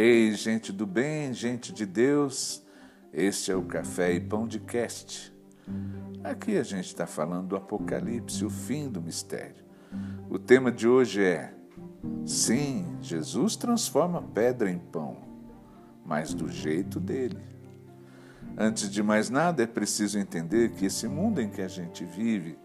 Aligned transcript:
Ei, 0.00 0.30
gente 0.30 0.72
do 0.72 0.86
bem, 0.86 1.34
gente 1.34 1.72
de 1.72 1.84
Deus, 1.84 2.64
este 3.12 3.50
é 3.50 3.56
o 3.56 3.64
Café 3.64 4.12
e 4.12 4.20
Pão 4.20 4.46
de 4.46 4.60
Cast. 4.60 5.34
Aqui 6.22 6.56
a 6.56 6.62
gente 6.62 6.86
está 6.86 7.04
falando 7.04 7.48
do 7.48 7.56
Apocalipse, 7.56 8.44
o 8.44 8.48
fim 8.48 8.88
do 8.88 9.02
mistério. 9.02 9.64
O 10.30 10.38
tema 10.38 10.70
de 10.70 10.86
hoje 10.86 11.24
é: 11.24 11.52
sim, 12.24 12.96
Jesus 13.00 13.56
transforma 13.56 14.22
pedra 14.22 14.70
em 14.70 14.78
pão, 14.78 15.16
mas 16.06 16.32
do 16.32 16.48
jeito 16.48 17.00
dele. 17.00 17.42
Antes 18.56 18.88
de 18.88 19.02
mais 19.02 19.28
nada, 19.28 19.64
é 19.64 19.66
preciso 19.66 20.16
entender 20.16 20.74
que 20.74 20.86
esse 20.86 21.08
mundo 21.08 21.40
em 21.40 21.50
que 21.50 21.60
a 21.60 21.66
gente 21.66 22.04
vive 22.04 22.56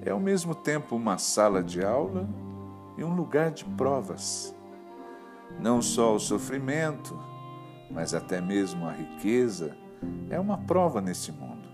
é 0.00 0.10
ao 0.10 0.18
mesmo 0.18 0.54
tempo 0.54 0.96
uma 0.96 1.18
sala 1.18 1.62
de 1.62 1.84
aula 1.84 2.26
e 2.96 3.04
um 3.04 3.14
lugar 3.14 3.50
de 3.50 3.62
provas. 3.62 4.54
Não 5.60 5.80
só 5.80 6.14
o 6.14 6.20
sofrimento, 6.20 7.18
mas 7.90 8.14
até 8.14 8.40
mesmo 8.40 8.86
a 8.86 8.92
riqueza 8.92 9.76
é 10.30 10.38
uma 10.38 10.58
prova 10.58 11.00
nesse 11.00 11.30
mundo. 11.30 11.68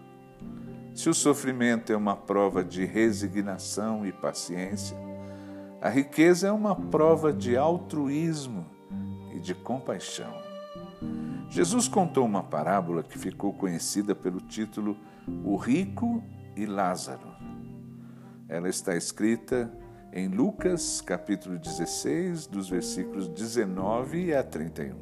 Se 0.94 1.08
o 1.08 1.14
sofrimento 1.14 1.92
é 1.92 1.96
uma 1.96 2.16
prova 2.16 2.64
de 2.64 2.84
resignação 2.84 4.04
e 4.04 4.12
paciência, 4.12 4.96
a 5.80 5.88
riqueza 5.88 6.48
é 6.48 6.52
uma 6.52 6.74
prova 6.74 7.32
de 7.32 7.56
altruísmo 7.56 8.66
e 9.32 9.38
de 9.38 9.54
compaixão. 9.54 10.34
Jesus 11.48 11.86
contou 11.86 12.26
uma 12.26 12.42
parábola 12.42 13.02
que 13.02 13.16
ficou 13.16 13.52
conhecida 13.52 14.14
pelo 14.14 14.40
título 14.40 14.96
O 15.44 15.56
Rico 15.56 16.22
e 16.56 16.66
Lázaro. 16.66 17.28
Ela 18.48 18.68
está 18.68 18.96
escrita 18.96 19.72
em 20.12 20.28
Lucas, 20.28 21.00
capítulo 21.00 21.58
16, 21.58 22.46
dos 22.46 22.68
versículos 22.68 23.28
19 23.28 24.34
a 24.34 24.42
31. 24.42 24.96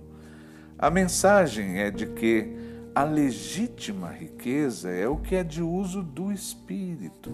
A 0.79 0.91
mensagem 0.91 1.79
é 1.79 1.91
de 1.91 2.07
que 2.07 2.55
a 2.95 3.05
legítima 3.05 4.11
riqueza 4.11 4.91
é 4.91 5.07
o 5.09 5.17
que 5.17 5.37
é 5.37 5.45
de 5.45 5.63
uso 5.63 6.03
do 6.03 6.33
espírito: 6.33 7.33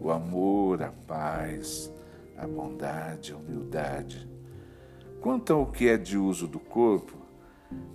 o 0.00 0.10
amor, 0.10 0.82
a 0.82 0.92
paz, 0.92 1.92
a 2.36 2.46
bondade, 2.46 3.32
a 3.32 3.36
humildade. 3.36 4.28
Quanto 5.20 5.52
ao 5.52 5.66
que 5.66 5.88
é 5.88 5.96
de 5.96 6.18
uso 6.18 6.46
do 6.46 6.60
corpo, 6.60 7.16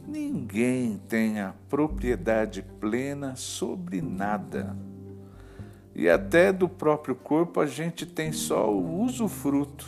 ninguém 0.08 0.98
tem 1.08 1.40
a 1.40 1.54
propriedade 1.70 2.64
plena 2.80 3.36
sobre 3.36 4.02
nada 4.02 4.76
e 5.94 6.10
até 6.10 6.52
do 6.52 6.70
próprio 6.70 7.16
corpo 7.16 7.60
a 7.60 7.66
gente 7.66 8.06
tem 8.06 8.32
só 8.32 8.72
o 8.72 9.02
usufruto. 9.02 9.86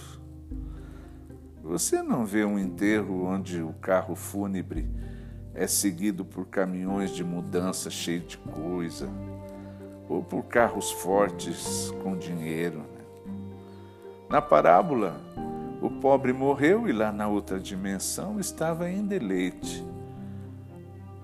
Você 1.64 2.02
não 2.02 2.26
vê 2.26 2.44
um 2.44 2.58
enterro 2.58 3.26
onde 3.26 3.62
o 3.62 3.74
carro 3.74 4.16
fúnebre 4.16 4.90
é 5.54 5.68
seguido 5.68 6.26
por 6.26 6.48
caminhões 6.48 7.12
de 7.12 7.24
mudança 7.24 7.90
cheio 7.90 8.22
de 8.22 8.38
coisa, 8.38 9.10
ou 10.10 10.24
por 10.24 10.44
carros 10.44 10.92
fortes 10.92 11.92
com 12.02 12.18
dinheiro. 12.18 12.80
Né? 12.80 13.36
Na 14.30 14.42
parábola, 14.42 15.22
o 15.82 15.90
pobre 15.90 16.34
morreu 16.34 16.88
e 16.88 16.92
lá 16.92 17.12
na 17.12 17.28
outra 17.28 17.60
dimensão 17.60 18.40
estava 18.40 18.90
em 18.90 19.06
deleite. 19.06 19.86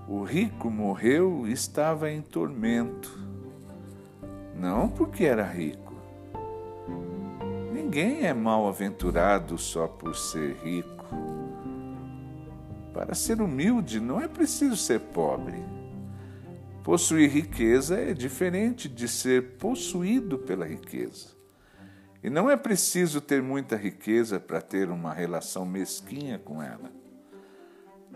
O 0.08 0.24
rico 0.24 0.70
morreu 0.70 1.46
e 1.48 1.52
estava 1.52 2.10
em 2.10 2.22
tormento 2.22 3.27
não 4.60 4.90
porque 4.90 5.24
era 5.24 5.46
rico. 5.46 5.94
Ninguém 7.72 8.26
é 8.26 8.34
mal-aventurado 8.34 9.58
só 9.58 9.88
por 9.88 10.16
ser 10.16 10.56
rico. 10.64 11.06
Para 12.94 13.14
ser 13.14 13.42
humilde 13.42 14.00
não 14.00 14.20
é 14.20 14.28
preciso 14.28 14.76
ser 14.76 15.00
pobre. 15.00 15.64
Possuir 16.84 17.30
riqueza 17.30 18.00
é 18.00 18.14
diferente 18.14 18.90
de 18.90 19.08
ser 19.08 19.58
possuído 19.58 20.40
pela 20.40 20.66
riqueza. 20.66 21.36
E 22.24 22.30
não 22.30 22.50
é 22.50 22.58
preciso 22.58 23.22
ter 23.22 23.44
muita 23.44 23.76
riqueza 23.76 24.40
para 24.40 24.60
ter 24.60 24.90
uma 24.90 25.14
relação 25.14 25.66
mesquinha 25.66 26.40
com 26.40 26.64
ela. 26.64 26.92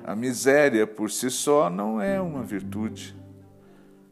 A 0.03 0.15
miséria 0.15 0.87
por 0.87 1.11
si 1.11 1.29
só 1.29 1.69
não 1.69 2.01
é 2.01 2.19
uma 2.19 2.41
virtude. 2.41 3.15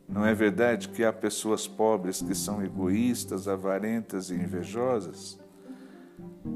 Não 0.10 0.26
é 0.26 0.34
verdade 0.34 0.90
que 0.90 1.04
há 1.04 1.14
pessoas 1.14 1.68
pobres 1.68 2.20
que 2.20 2.34
são 2.34 2.64
egoístas, 2.64 3.48
avarentas 3.48 4.32
e 4.32 4.34
invejosas? 4.34 5.40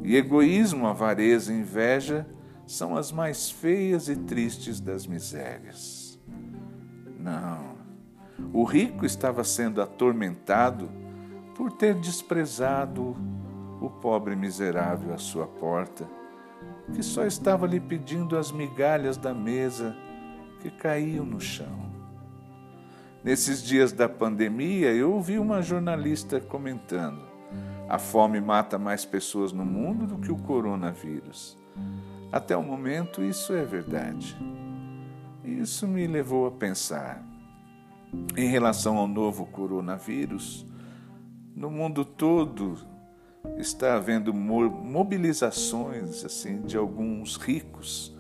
E 0.03 0.16
egoísmo, 0.16 0.88
avareza 0.88 1.53
e 1.53 1.59
inveja 1.59 2.25
são 2.66 2.97
as 2.97 3.12
mais 3.12 3.52
feias 3.52 4.09
e 4.09 4.16
tristes 4.16 4.80
das 4.80 5.06
misérias. 5.06 6.19
Não. 7.19 7.78
O 8.52 8.63
rico 8.63 9.06
estava 9.06 9.44
sendo 9.44 9.81
atormentado 9.81 10.90
por 11.56 11.72
ter 11.72 11.94
desprezado 11.94 13.16
o 13.80 13.90
pobre 13.90 14.36
miserável 14.36 15.13
à 15.13 15.18
sua 15.18 15.46
porta, 15.46 16.09
que 16.94 17.03
só 17.03 17.25
estava 17.25 17.68
lhe 17.68 17.80
pedindo 17.80 18.36
as 18.36 18.52
migalhas 18.52 19.16
da 19.16 19.34
mesa 19.34 19.96
que 20.59 20.72
caíam 20.72 21.25
no 21.25 21.40
chão. 21.40 21.93
Nesses 23.23 23.63
dias 23.63 23.94
da 23.94 24.09
pandemia, 24.09 24.91
eu 24.91 25.13
ouvi 25.13 25.39
uma 25.39 25.61
jornalista 25.61 26.41
comentando: 26.41 27.22
a 27.88 27.97
fome 27.97 28.41
mata 28.41 28.78
mais 28.78 29.06
pessoas 29.06 29.53
no 29.53 29.63
mundo 29.63 30.06
do 30.06 30.17
que 30.17 30.29
o 30.29 30.35
coronavírus. 30.35 31.57
Até 32.33 32.57
o 32.57 32.62
momento, 32.62 33.23
isso 33.23 33.53
é 33.53 33.63
verdade. 33.63 34.35
Isso 35.41 35.88
me 35.88 36.06
levou 36.06 36.47
a 36.47 36.51
pensar. 36.51 37.23
Em 38.35 38.47
relação 38.47 38.97
ao 38.97 39.07
novo 39.07 39.45
coronavírus, 39.45 40.66
no 41.56 41.72
mundo 41.72 42.03
todo 42.03 42.78
está 43.57 43.95
havendo 43.95 44.33
mobilizações 44.33 46.25
assim 46.25 46.62
de 46.62 46.75
alguns 46.75 47.38
ricos, 47.38 48.13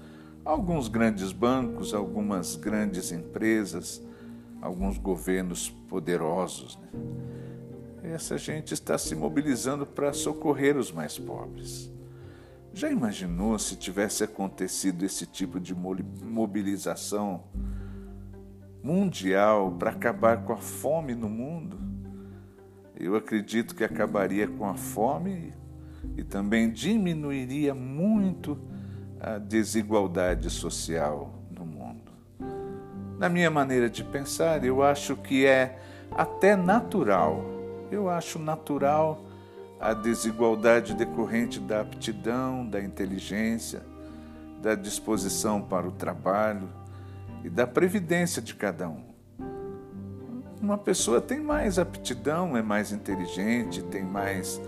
alguns 0.45 0.87
grandes 0.87 1.33
bancos, 1.33 1.93
algumas 1.93 2.55
grandes 2.55 3.11
empresas 3.11 4.01
alguns 4.63 4.97
governos 4.97 5.69
poderosos. 5.69 6.79
Né? 8.01 8.13
Essa 8.13 8.37
gente 8.37 8.73
está 8.73 8.97
se 8.97 9.13
mobilizando 9.13 9.85
para 9.85 10.13
socorrer 10.13 10.77
os 10.77 10.89
mais 10.89 11.19
pobres. 11.19 11.91
Já 12.73 12.89
imaginou 12.89 13.59
se 13.59 13.75
tivesse 13.75 14.23
acontecido 14.23 15.03
esse 15.03 15.25
tipo 15.25 15.59
de 15.59 15.75
mobilização 15.75 17.43
mundial 18.81 19.73
para 19.77 19.91
acabar 19.91 20.43
com 20.43 20.53
a 20.53 20.57
fome 20.57 21.13
no 21.13 21.29
mundo? 21.29 21.77
Eu 22.95 23.15
acredito 23.15 23.75
que 23.75 23.83
acabaria 23.83 24.47
com 24.47 24.65
a 24.65 24.75
fome 24.75 25.53
e 26.15 26.23
também 26.23 26.71
diminuiria 26.71 27.75
muito 27.75 28.57
a 29.19 29.37
desigualdade 29.37 30.49
social 30.49 31.42
na 33.23 33.29
minha 33.29 33.49
maneira 33.49 33.89
de 33.89 34.03
pensar, 34.03 34.65
eu 34.65 34.83
acho 34.83 35.15
que 35.15 35.45
é 35.45 35.79
até 36.11 36.57
natural. 36.57 37.41
Eu 37.89 38.09
acho 38.09 38.37
natural 38.37 39.23
a 39.79 39.93
desigualdade 39.93 40.93
decorrente 40.93 41.57
da 41.57 41.79
aptidão, 41.79 42.67
da 42.67 42.81
inteligência, 42.81 43.81
da 44.61 44.75
disposição 44.75 45.61
para 45.61 45.87
o 45.87 45.91
trabalho 45.93 46.67
e 47.45 47.49
da 47.49 47.65
previdência 47.65 48.41
de 48.41 48.55
cada 48.55 48.89
um. 48.89 49.05
Uma 50.61 50.77
pessoa 50.77 51.21
tem 51.21 51.39
mais 51.39 51.79
aptidão, 51.79 52.57
é 52.57 52.61
mais 52.61 52.91
inteligente, 52.91 53.81
tem 53.83 54.03
mais 54.03 54.59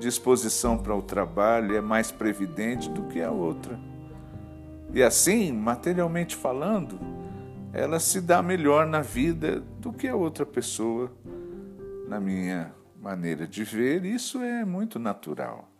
disposição 0.00 0.76
para 0.76 0.96
o 0.96 1.02
trabalho, 1.02 1.76
é 1.76 1.80
mais 1.80 2.10
previdente 2.10 2.90
do 2.90 3.02
que 3.02 3.22
a 3.22 3.30
outra. 3.30 3.78
E 4.92 5.00
assim, 5.00 5.52
materialmente 5.52 6.34
falando, 6.34 7.19
ela 7.72 8.00
se 8.00 8.20
dá 8.20 8.42
melhor 8.42 8.86
na 8.86 9.00
vida 9.00 9.60
do 9.80 9.92
que 9.92 10.08
a 10.08 10.16
outra 10.16 10.44
pessoa, 10.44 11.12
na 12.08 12.18
minha 12.18 12.74
maneira 13.00 13.46
de 13.46 13.64
ver, 13.64 14.04
isso 14.04 14.42
é 14.42 14.64
muito 14.64 14.98
natural. 14.98 15.70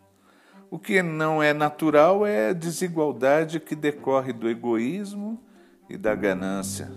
O 0.71 0.79
que 0.79 1.03
não 1.03 1.43
é 1.43 1.53
natural 1.53 2.25
é 2.25 2.51
a 2.51 2.53
desigualdade 2.53 3.59
que 3.59 3.75
decorre 3.75 4.33
do 4.33 4.49
egoísmo 4.49 5.43
e 5.89 5.97
da 5.97 6.15
ganância. 6.15 6.89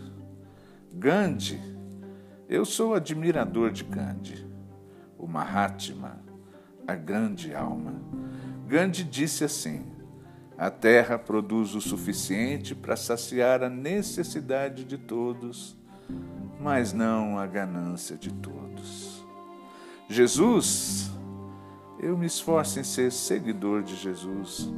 Gandhi, 0.94 1.60
eu 2.48 2.64
sou 2.64 2.94
admirador 2.94 3.72
de 3.72 3.84
Gandhi, 3.84 4.48
o 5.18 5.26
Mahatma, 5.26 6.22
a 6.88 6.94
grande 6.94 7.56
alma. 7.56 7.96
Gandhi 8.68 9.04
disse 9.04 9.44
assim: 9.44 9.93
a 10.64 10.72
terra 10.72 11.20
produz 11.20 11.76
o 11.76 11.82
suficiente 11.82 12.74
para 12.74 12.96
saciar 12.96 13.62
a 13.64 13.70
necessidade 13.70 14.86
de 14.86 14.98
todos, 14.98 15.76
mas 16.58 16.94
não 16.94 17.38
a 17.38 17.46
ganância 17.46 18.16
de 18.16 18.32
todos. 18.32 19.26
Jesus, 20.08 21.12
eu 22.00 22.18
me 22.18 22.28
esforço 22.28 22.80
em 22.80 22.84
ser 22.86 23.12
seguidor 23.12 23.84
de 23.84 23.98
Jesus. 23.98 24.72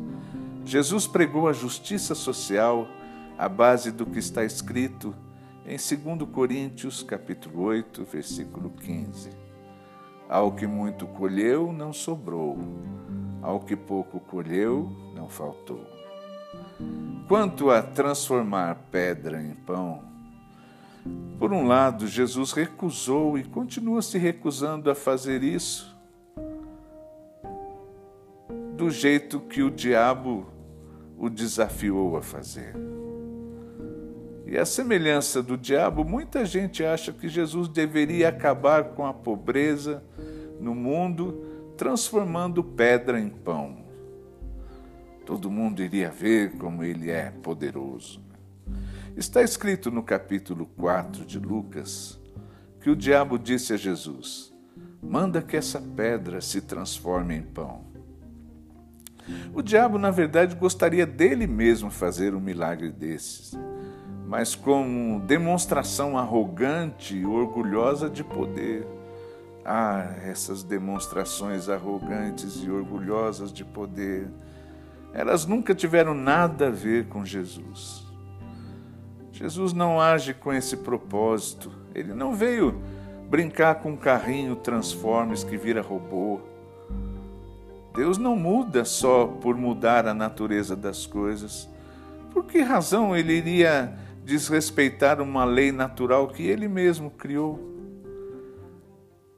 Jesus 0.64 1.06
pregou 1.06 1.48
a 1.48 1.54
justiça 1.54 2.16
social 2.16 2.88
à 3.38 3.48
base 3.48 3.92
do 3.92 4.08
que 4.08 4.18
está 4.18 4.44
escrito 4.44 5.14
em 5.68 5.78
2 5.78 6.28
Coríntios, 6.32 7.04
capítulo 7.04 7.62
8, 7.62 8.04
versículo 8.06 8.72
15. 8.72 9.30
Ao 10.28 10.52
que 10.52 10.66
muito 10.66 11.06
colheu, 11.06 11.72
não 11.72 11.94
sobrou. 11.94 12.58
Ao 13.46 13.60
que 13.60 13.76
pouco 13.76 14.20
colheu, 14.20 14.92
não 15.14 15.30
faltou. 15.30 15.86
Quanto 17.28 17.70
a 17.70 17.80
transformar 17.80 18.88
pedra 18.90 19.40
em 19.40 19.54
pão, 19.54 20.02
por 21.38 21.54
um 21.54 21.68
lado, 21.68 22.08
Jesus 22.08 22.54
recusou 22.54 23.38
e 23.38 23.44
continua 23.44 24.02
se 24.02 24.18
recusando 24.18 24.90
a 24.90 24.96
fazer 24.96 25.44
isso 25.44 25.96
do 28.76 28.90
jeito 28.90 29.40
que 29.40 29.62
o 29.62 29.70
diabo 29.70 30.48
o 31.16 31.30
desafiou 31.30 32.18
a 32.18 32.24
fazer. 32.24 32.74
E 34.48 34.58
a 34.58 34.66
semelhança 34.66 35.44
do 35.44 35.56
diabo, 35.56 36.04
muita 36.04 36.46
gente 36.46 36.84
acha 36.84 37.14
que 37.14 37.30
Jesus 37.30 37.68
deveria 37.68 38.30
acabar 38.30 38.86
com 38.96 39.06
a 39.06 39.14
pobreza 39.14 40.04
no 40.60 40.74
mundo, 40.74 41.45
transformando 41.78 42.64
pedra 42.64 43.20
em 43.20 43.30
pão. 43.30 43.86
Todo 45.26 45.50
mundo 45.50 45.82
iria 45.82 46.10
ver 46.10 46.52
como 46.58 46.84
ele 46.84 47.10
é 47.10 47.32
poderoso. 47.32 48.22
Está 49.16 49.42
escrito 49.42 49.90
no 49.90 50.04
capítulo 50.04 50.66
4 50.78 51.26
de 51.26 51.40
Lucas 51.40 52.20
que 52.82 52.90
o 52.90 52.96
diabo 52.96 53.40
disse 53.40 53.74
a 53.74 53.78
Jesus: 53.78 54.54
Manda 55.02 55.42
que 55.42 55.58
essa 55.58 55.82
pedra 55.82 56.42
se 56.42 56.62
transforme 56.62 57.36
em 57.36 57.42
pão. 57.42 57.84
O 59.54 59.62
diabo, 59.62 59.98
na 59.98 60.12
verdade, 60.12 60.56
gostaria 60.56 61.06
dele 61.06 61.48
mesmo 61.48 61.90
fazer 61.90 62.36
um 62.36 62.40
milagre 62.40 62.92
desses, 62.92 63.58
mas 64.28 64.54
como 64.54 65.20
demonstração 65.22 66.18
arrogante 66.18 67.16
e 67.16 67.26
orgulhosa 67.26 68.08
de 68.10 68.24
poder. 68.24 68.86
Ah, 69.66 70.14
essas 70.24 70.62
demonstrações 70.62 71.70
arrogantes 71.70 72.64
e 72.64 72.70
orgulhosas 72.70 73.52
de 73.52 73.66
poder, 73.66 74.28
elas 75.12 75.48
nunca 75.48 75.74
tiveram 75.74 76.14
nada 76.14 76.68
a 76.68 76.72
ver 76.72 77.08
com 77.08 77.26
Jesus. 77.26 78.06
Jesus 79.32 79.74
não 79.74 80.00
age 80.00 80.34
com 80.36 80.54
esse 80.54 80.78
propósito. 80.78 81.72
Ele 81.96 82.14
não 82.14 82.34
veio 82.34 82.80
brincar 83.28 83.76
com 83.76 83.94
um 83.94 83.98
carrinho 83.98 84.56
Transformers 84.56 85.44
que 85.44 85.58
vira 85.58 85.82
robô. 85.82 86.40
Deus 87.96 88.18
não 88.18 88.36
muda 88.36 88.86
só 88.86 89.26
por 89.26 89.56
mudar 89.58 90.08
a 90.08 90.14
natureza 90.14 90.76
das 90.76 91.08
coisas. 91.08 91.68
Por 92.32 92.46
que 92.46 92.62
razão 92.62 93.16
ele 93.16 93.34
iria 93.34 93.98
desrespeitar 94.24 95.20
uma 95.20 95.44
lei 95.44 95.72
natural 95.72 96.28
que 96.28 96.44
ele 96.44 96.68
mesmo 96.68 97.10
criou? 97.10 97.75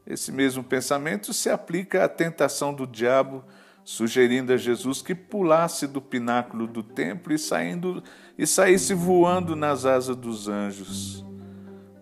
Esse 0.08 0.32
mesmo 0.32 0.64
pensamento 0.64 1.34
se 1.34 1.50
aplica 1.50 2.06
à 2.06 2.08
tentação 2.08 2.74
do 2.74 2.88
diabo, 2.88 3.44
sugerindo 3.84 4.54
a 4.54 4.58
Jesus 4.58 5.02
que 5.02 5.14
pulasse 5.14 5.86
do 5.86 6.02
pináculo 6.02 6.66
do 6.66 6.82
templo 6.82 7.34
e, 7.34 7.38
saindo, 7.38 8.02
e 8.38 8.48
saísse 8.48 8.94
voando 8.94 9.56
nas 9.56 9.86
asas 9.86 10.16
dos 10.16 10.48
anjos. 10.48 11.26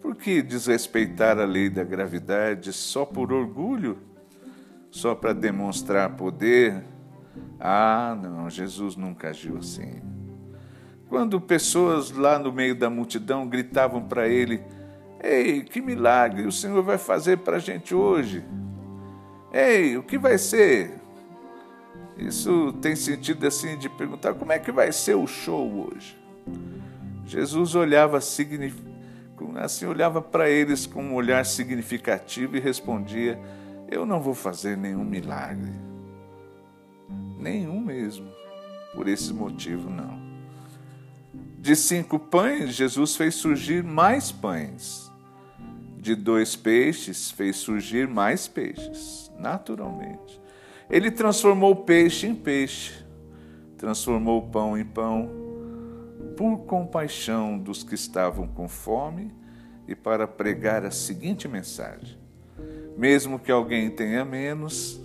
Por 0.02 0.16
que 0.16 0.42
desrespeitar 0.42 1.40
a 1.40 1.46
lei 1.46 1.69
da 1.69 1.84
gravidade 1.84 2.72
só 2.72 3.06
por 3.06 3.34
orgulho? 3.34 3.98
só 4.96 5.13
para 5.13 5.34
demonstrar 5.34 6.16
poder. 6.16 6.81
Ah, 7.60 8.18
não, 8.19 8.50
Jesus 8.50 8.96
nunca 8.96 9.30
agiu 9.30 9.58
assim. 9.58 10.01
Quando 11.10 11.40
pessoas 11.42 12.12
lá 12.12 12.40
no 12.40 12.51
meio 12.51 12.74
da 12.74 12.90
multidão 12.90 13.46
gritavam 13.46 14.01
para 14.01 14.30
ele: 14.30 14.63
Ei, 15.27 15.63
que 15.63 15.81
milagre 15.81 16.45
o 16.45 16.51
Senhor 16.51 16.83
vai 16.83 17.00
fazer 17.00 17.39
para 17.39 17.57
a 17.57 17.60
gente 17.60 17.95
hoje? 17.95 18.45
Ei, 19.51 19.98
o 19.98 20.04
que 20.04 20.19
vai 20.19 20.38
ser? 20.38 21.01
Isso 22.16 22.72
tem 22.74 22.95
sentido 22.95 23.48
assim 23.48 23.75
de 23.75 23.89
perguntar 23.89 24.36
como 24.36 24.51
é 24.51 24.60
que 24.60 24.72
vai 24.72 24.92
ser 24.92 25.16
o 25.16 25.25
show 25.25 25.89
hoje. 25.89 26.16
Jesus 27.25 27.74
olhava 27.74 28.18
assim 28.18 28.72
olhava 29.88 30.22
para 30.22 30.48
eles 30.48 30.86
com 30.86 31.04
um 31.04 31.16
olhar 31.16 31.44
significativo 31.44 32.56
e 32.56 32.60
respondia: 32.60 33.39
eu 33.89 34.06
não 34.06 34.22
vou 34.22 34.36
fazer 34.36 34.77
nenhum 34.77 35.04
milagre. 35.04 35.74
Nenhum 37.39 37.80
mesmo. 37.80 38.30
Por 38.94 39.07
esse 39.07 39.33
motivo, 39.33 39.89
não. 39.89 40.24
De 41.57 41.75
cinco 41.75 42.19
pães, 42.19 42.75
Jesus 42.75 43.16
fez 43.16 43.33
surgir 43.33 43.83
mais 43.83 44.31
pães. 44.31 45.05
De 46.06 46.13
dois 46.13 46.56
peixes, 46.56 47.31
fez 47.31 47.56
surgir 47.56 48.07
mais 48.07 48.48
peixes, 48.48 49.31
naturalmente. 49.40 50.40
Ele 50.88 51.10
transformou 51.10 51.78
peixe 51.78 52.28
em 52.28 52.36
peixe, 52.36 52.94
transformou 53.75 54.44
pão 54.44 54.78
em 54.78 54.86
pão, 54.86 55.28
por 56.38 56.60
compaixão 56.60 57.57
dos 57.57 57.81
que 57.81 57.96
estavam 57.96 58.48
com 58.48 58.68
fome 58.68 59.34
e 59.88 59.96
para 59.96 60.28
pregar 60.28 60.86
a 60.86 60.92
seguinte 60.92 61.48
mensagem: 61.48 62.19
mesmo 62.96 63.40
que 63.40 63.51
alguém 63.51 63.90
tenha 63.90 64.24
menos, 64.24 65.01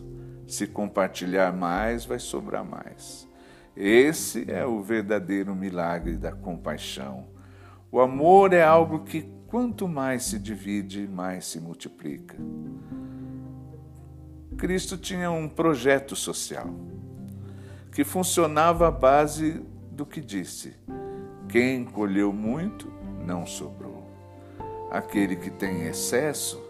se 0.47 0.67
compartilhar 0.67 1.51
mais, 1.51 2.05
vai 2.05 2.19
sobrar 2.19 2.63
mais. 2.63 3.27
Esse 3.75 4.45
é 4.53 4.67
o 4.67 4.83
verdadeiro 4.83 5.55
milagre 5.55 6.19
da 6.19 6.33
compaixão. 6.33 7.27
O 7.91 8.01
amor 8.01 8.53
é 8.53 8.63
algo 8.63 9.03
que, 9.03 9.40
quanto 9.51 9.89
mais 9.89 10.23
se 10.23 10.39
divide, 10.39 11.09
mais 11.09 11.45
se 11.45 11.61
multiplica. 11.61 12.37
Cristo 14.57 14.97
tinha 14.97 15.31
um 15.31 15.49
projeto 15.49 16.15
social 16.15 16.69
que 17.93 18.05
funcionava 18.05 18.87
à 18.87 18.91
base 18.91 19.61
do 19.91 20.07
que 20.07 20.21
disse: 20.21 20.77
quem 21.49 21.85
colheu 21.85 22.33
muito, 22.33 22.93
não 23.27 23.45
sobrou. 23.45 24.09
Aquele 24.89 25.35
que 25.35 25.51
tem 25.51 25.87
excesso, 25.87 26.63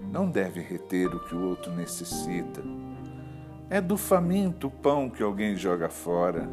não 0.00 0.30
deve 0.30 0.60
reter 0.60 1.14
o 1.14 1.20
que 1.20 1.34
o 1.34 1.46
outro 1.46 1.72
necessita. 1.72 2.62
É 3.68 3.80
do 3.80 3.98
faminto 3.98 4.68
o 4.68 4.70
pão 4.70 5.10
que 5.10 5.22
alguém 5.22 5.56
joga 5.56 5.90
fora. 5.90 6.48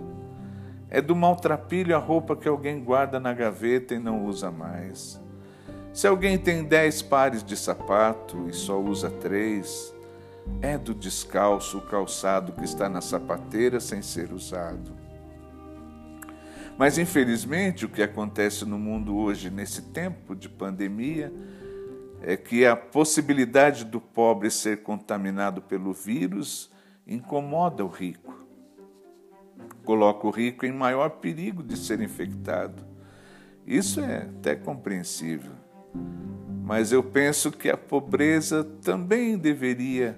É 0.90 1.02
do 1.02 1.16
maltrapilho 1.16 1.96
a 1.96 2.00
roupa 2.00 2.36
que 2.36 2.48
alguém 2.48 2.84
guarda 2.84 3.20
na 3.20 3.34
gaveta 3.34 3.96
e 3.96 4.00
não 4.00 4.26
usa 4.26 4.52
mais. 4.52 5.21
Se 5.94 6.08
alguém 6.08 6.38
tem 6.38 6.64
dez 6.64 7.02
pares 7.02 7.44
de 7.44 7.58
sapato 7.58 8.48
e 8.48 8.54
só 8.54 8.80
usa 8.80 9.10
três, 9.10 9.94
é 10.62 10.78
do 10.78 10.94
descalço 10.94 11.80
o 11.80 11.82
calçado 11.82 12.54
que 12.54 12.64
está 12.64 12.88
na 12.88 13.02
sapateira 13.02 13.80
sem 13.80 14.02
ser 14.02 14.32
usado. 14.32 14.92
Mas 16.78 16.98
infelizmente 16.98 17.86
o 17.86 17.90
que 17.90 18.02
acontece 18.02 18.64
no 18.64 18.80
mundo 18.80 19.16
hoje, 19.18 19.50
nesse 19.50 19.82
tempo 19.82 20.34
de 20.34 20.48
pandemia, 20.48 21.32
é 22.22 22.38
que 22.38 22.66
a 22.66 22.76
possibilidade 22.76 23.84
do 23.84 24.00
pobre 24.00 24.50
ser 24.50 24.84
contaminado 24.84 25.62
pelo 25.62 25.92
vírus 25.92 26.72
incomoda 27.06 27.84
o 27.84 27.90
rico. 27.90 28.46
Coloca 29.84 30.26
o 30.26 30.32
rico 30.32 30.66
em 30.66 30.72
maior 30.72 31.10
perigo 31.10 31.62
de 31.62 31.76
ser 31.76 32.00
infectado. 32.00 32.82
Isso 33.68 34.00
é 34.00 34.24
até 34.24 34.56
compreensível. 34.56 35.52
Mas 36.64 36.92
eu 36.92 37.04
penso 37.04 37.52
que 37.52 37.70
a 37.70 37.78
pobreza 37.78 38.64
também 38.82 39.38
deveria 39.38 40.16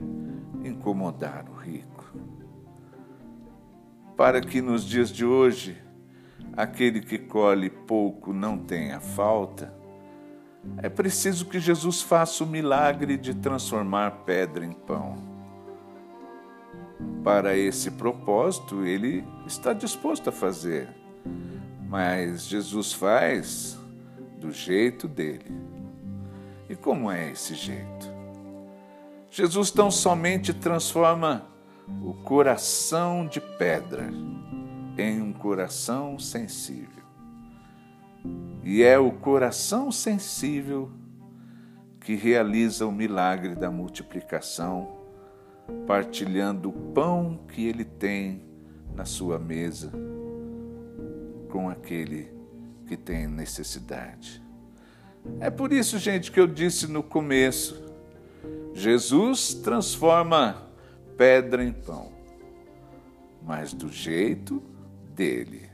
incomodar 0.64 1.46
o 1.50 1.54
rico. 1.54 2.14
Para 4.16 4.40
que 4.40 4.62
nos 4.62 4.86
dias 4.86 5.10
de 5.10 5.26
hoje 5.26 5.78
aquele 6.56 7.02
que 7.02 7.18
colhe 7.18 7.70
pouco 7.70 8.32
não 8.32 8.58
tenha 8.58 9.00
falta, 9.00 9.74
é 10.78 10.88
preciso 10.88 11.46
que 11.46 11.60
Jesus 11.60 12.02
faça 12.02 12.44
o 12.44 12.48
milagre 12.48 13.18
de 13.18 13.34
transformar 13.34 14.12
pedra 14.26 14.64
em 14.64 14.72
pão. 14.72 15.16
Para 17.24 17.58
esse 17.58 17.92
propósito, 17.92 18.86
ele 18.86 19.26
está 19.46 19.74
disposto 19.74 20.30
a 20.30 20.32
fazer, 20.32 20.88
mas 21.90 22.48
Jesus 22.48 22.94
faz 22.94 23.78
do 24.44 24.52
jeito 24.52 25.08
dele. 25.08 25.56
E 26.70 26.76
como 26.76 27.10
é 27.10 27.32
esse 27.32 27.56
jeito? 27.56 28.12
Jesus 29.32 29.72
tão 29.72 29.90
somente 29.90 30.54
transforma 30.54 31.48
o 32.04 32.14
coração 32.14 33.26
de 33.26 33.40
pedra 33.40 34.10
em 34.98 35.22
um 35.22 35.32
coração 35.32 36.20
sensível. 36.20 37.04
E 38.64 38.84
é 38.84 39.00
o 39.00 39.12
coração 39.14 39.92
sensível 39.94 40.92
que 42.02 42.14
realiza 42.14 42.86
o 42.86 42.92
milagre 42.92 43.56
da 43.56 43.72
multiplicação, 43.72 44.98
partilhando 45.88 46.68
o 46.68 46.74
pão 46.94 47.40
que 47.48 47.66
ele 47.66 47.86
tem 47.86 48.44
na 48.94 49.06
sua 49.06 49.40
mesa 49.40 49.90
com 51.50 51.70
aquele 51.70 52.26
que 52.26 52.43
que 52.94 52.98
tem 52.98 53.28
necessidade. 53.28 54.42
É 55.40 55.50
por 55.50 55.74
isso, 55.74 55.98
gente, 55.98 56.32
que 56.32 56.40
eu 56.40 56.46
disse 56.46 56.86
no 56.86 57.02
começo: 57.02 57.84
Jesus 58.74 59.54
transforma 59.54 60.70
pedra 61.18 61.64
em 61.64 61.72
pão, 61.72 62.12
mas 63.42 63.74
do 63.74 63.90
jeito 63.90 64.62
dele. 65.16 65.73